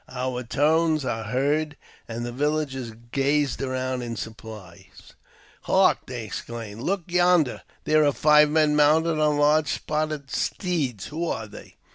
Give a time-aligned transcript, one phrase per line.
[0.09, 5.13] Our tones are heard, and the villagers gaze around in surprise."
[5.69, 7.61] Hark!" they exclaimed:" look yonder!
[7.83, 11.05] there are five men mounted on large spotted steeds.
[11.09, 11.75] Who are they